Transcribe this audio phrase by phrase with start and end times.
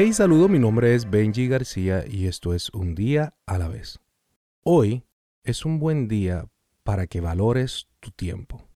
[0.00, 3.98] Hey, saludo, mi nombre es Benji García y esto es Un día a la vez.
[4.62, 5.02] Hoy
[5.42, 6.46] es un buen día
[6.84, 8.68] para que valores tu tiempo.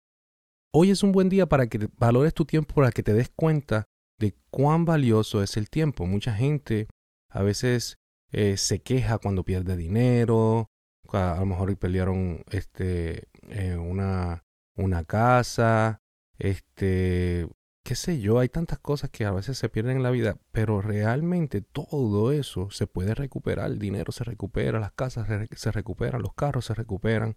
[0.72, 3.84] Hoy es un buen día para que valores tu tiempo, para que te des cuenta
[4.18, 6.06] de cuán valioso es el tiempo.
[6.06, 6.88] Mucha gente
[7.28, 8.00] a veces
[8.32, 10.70] eh, se queja cuando pierde dinero,
[11.12, 14.42] a, lo mejor perdieron este, eh, una,
[14.74, 16.00] una casa,
[16.36, 17.46] este,
[17.84, 20.80] qué sé yo, hay tantas cosas que a veces se pierden en la vida, pero
[20.80, 26.34] realmente todo eso se puede recuperar, el dinero se recupera, las casas se recuperan, los
[26.34, 27.36] carros se recuperan.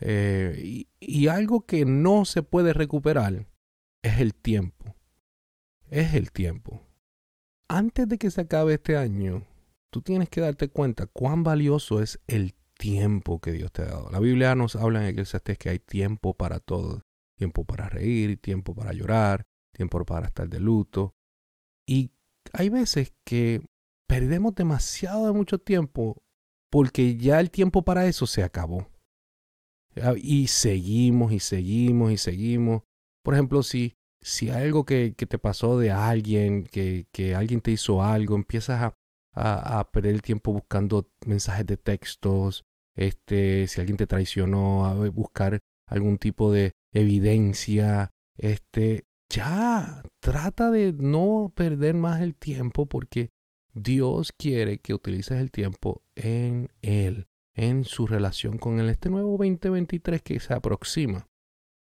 [0.00, 3.46] Eh, y, algo que no se puede recuperar
[4.02, 4.96] es el tiempo.
[5.90, 6.86] Es el tiempo.
[7.68, 9.46] Antes de que se acabe este año,
[9.90, 14.10] tú tienes que darte cuenta cuán valioso es el tiempo que Dios te ha dado.
[14.10, 17.02] La Biblia nos habla en Eclesiastes que hay tiempo para todo.
[17.36, 21.14] Tiempo para reír, tiempo para llorar, tiempo para estar de luto.
[21.86, 22.12] Y
[22.52, 23.62] hay veces que
[24.06, 26.22] perdemos demasiado de mucho tiempo
[26.70, 28.88] porque ya el tiempo para eso se acabó.
[30.16, 32.82] Y seguimos y seguimos y seguimos.
[33.22, 37.72] Por ejemplo, si, si algo que, que te pasó de alguien, que, que, alguien te
[37.72, 38.96] hizo algo, empiezas a,
[39.34, 42.64] a, a, perder el tiempo buscando mensajes de textos,
[42.96, 50.92] este, si alguien te traicionó, a buscar algún tipo de evidencia, este, ya, trata de
[50.92, 53.30] no perder más el tiempo porque
[53.72, 58.90] Dios quiere que utilices el tiempo en Él, en su relación con Él.
[58.90, 61.28] Este nuevo 2023 que se aproxima,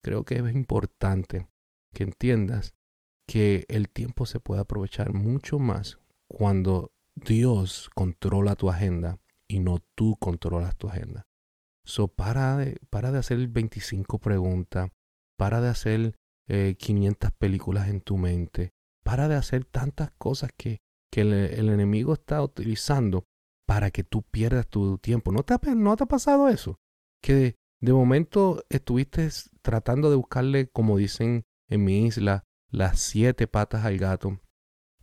[0.04, 1.48] creo que es importante
[1.94, 2.74] que entiendas
[3.26, 9.78] que el tiempo se puede aprovechar mucho más cuando Dios controla tu agenda y no
[9.94, 11.26] tú controlas tu agenda.
[11.86, 14.90] So, para de, para de hacer 25 preguntas,
[15.38, 16.19] para de hacer
[16.78, 18.72] 500 eh, películas en tu mente.
[19.04, 20.80] Para de hacer tantas cosas que,
[21.10, 23.26] que el, enemigo está utilizando
[23.66, 25.32] para que tú pierdas tu tiempo.
[25.32, 26.78] ¿No te, ha, pasado eso?
[27.22, 29.28] Que de, momento estuviste
[29.62, 34.40] tratando de buscarle, como dicen en mi isla, las siete patas al gato,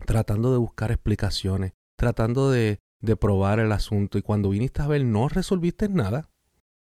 [0.05, 5.05] tratando de buscar explicaciones, tratando de, de probar el asunto y cuando viniste a ver
[5.05, 6.29] no resolviste nada,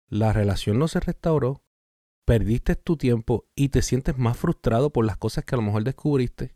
[0.08, 1.62] la relación no se restauró,
[2.30, 5.82] perdiste tu tiempo y te sientes más frustrado por las cosas que a lo mejor
[5.82, 6.54] descubriste,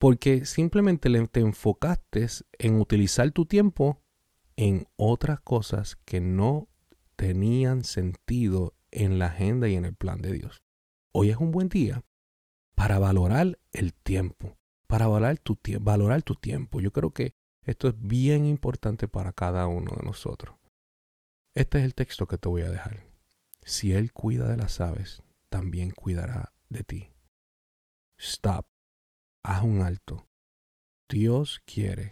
[0.00, 2.26] porque simplemente te enfocaste
[2.58, 4.02] en utilizar tu tiempo
[4.56, 6.68] en otras cosas que no
[7.14, 10.64] tenían sentido en la agenda y en el plan de Dios.
[11.12, 12.02] Hoy es un buen día
[12.74, 14.58] para valorar el tiempo,
[14.88, 16.80] para valorar tu, valorar tu tiempo.
[16.80, 20.56] Yo creo que esto es bien importante para cada uno de nosotros.
[21.54, 23.13] Este es el texto que te voy a dejar.
[23.64, 27.10] Si Él cuida de las aves, también cuidará de ti.
[28.18, 28.66] Stop.
[29.42, 30.28] Haz un alto.
[31.08, 32.10] Dios quiere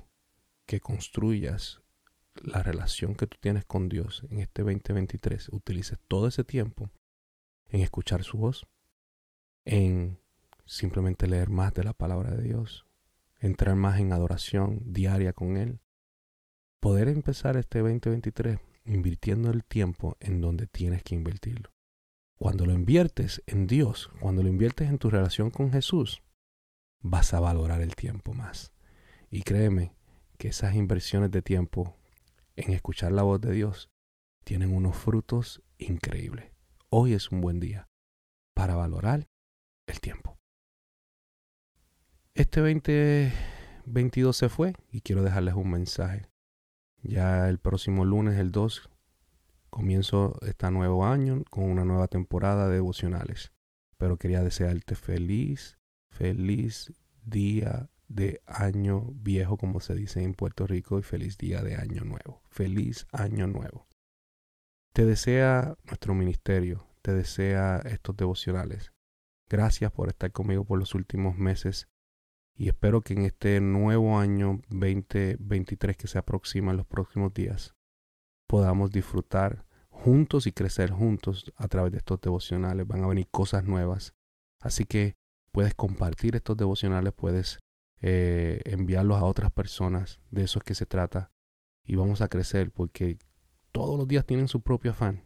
[0.64, 1.82] que construyas
[2.34, 5.50] la relación que tú tienes con Dios en este 2023.
[5.50, 6.91] Utilices todo ese tiempo
[7.68, 8.66] en escuchar su voz,
[9.66, 10.18] en
[10.64, 12.86] simplemente leer más de la palabra de Dios,
[13.41, 15.80] entrar más en adoración diaria con Él.
[16.80, 21.70] Poder empezar este 2023 invirtiendo el tiempo en donde tienes que invertirlo.
[22.37, 26.22] Cuando lo inviertes en Dios, cuando lo inviertes en tu relación con Jesús,
[27.00, 28.72] vas a valorar el tiempo más.
[29.31, 29.94] Y créeme
[30.38, 31.97] que esas inversiones de tiempo
[32.56, 33.91] en escuchar la voz de Dios
[34.44, 36.53] tienen unos frutos increíbles.
[36.91, 37.88] Hoy es un buen día
[38.54, 39.28] para valorar
[39.87, 40.38] el tiempo.
[42.34, 46.31] Este 2022 se fue y quiero dejarles un mensaje.
[47.02, 48.88] Ya el próximo lunes, el 2,
[49.70, 53.52] comienzo este nuevo año con una nueva temporada de devocionales.
[53.96, 55.78] Pero quería desearte feliz,
[56.10, 56.92] feliz
[57.24, 62.04] día de año viejo, como se dice en Puerto Rico, y feliz día de año
[62.04, 62.42] nuevo.
[62.50, 63.88] Feliz año nuevo.
[64.92, 68.92] Te desea nuestro ministerio, te desea estos devocionales.
[69.48, 71.88] Gracias por estar conmigo por los últimos meses
[72.54, 77.75] y espero que en este nuevo año 2023 que se aproxima en los próximos días
[78.47, 82.87] podamos disfrutar juntos y crecer juntos a través de estos devocionales.
[82.87, 84.15] Van a venir cosas nuevas.
[84.60, 85.15] Así que
[85.53, 87.60] puedes compartir estos devocionales, puedes
[88.03, 90.21] eh, enviarlos a otras personas.
[90.31, 91.31] De eso es que se trata.
[91.84, 93.19] Y vamos a crecer porque
[93.71, 95.25] todos los días tienen su propio afán.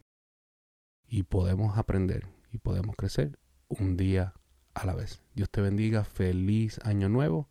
[1.05, 3.37] Y podemos aprender y podemos crecer
[3.67, 4.35] un día
[4.77, 5.21] a la vez.
[5.33, 7.49] Dios te bendiga, feliz año nuevo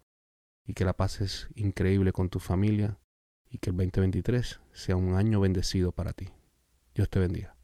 [0.65, 2.99] y que la pases increíble con tu familia
[3.51, 6.29] y que el 2023 sea un año bendecido para ti.
[6.95, 7.56] Dios te bendiga.